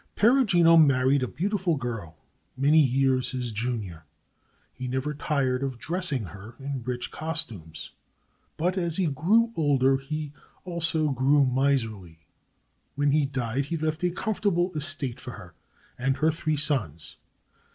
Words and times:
Perugino 0.15 0.77
married 0.77 1.21
a 1.21 1.27
beautiful 1.27 1.77
girl 1.77 2.17
many 2.57 2.79
years 2.79 3.33
his 3.33 3.51
junior. 3.51 4.05
He 4.73 4.87
never 4.87 5.13
tired 5.13 5.61
of 5.61 5.77
dressing 5.77 6.23
her 6.23 6.55
in 6.57 6.81
rich 6.83 7.11
costumes. 7.11 7.91
But 8.57 8.79
as 8.79 8.97
he 8.97 9.05
grew 9.05 9.53
older 9.55 9.97
he 9.97 10.33
also 10.63 11.09
grew 11.09 11.45
miserly. 11.45 12.25
When 12.95 13.11
he 13.11 13.27
died 13.27 13.65
he 13.65 13.77
left 13.77 14.01
a 14.03 14.09
comfortable 14.09 14.73
estate 14.73 15.19
for 15.19 15.33
her 15.33 15.53
and 15.99 16.17
her 16.17 16.31
three 16.31 16.57
sons. 16.57 17.17